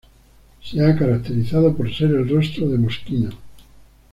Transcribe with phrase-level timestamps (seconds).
[0.63, 3.29] Se ha caracterizado por ser el rostro de Moschino.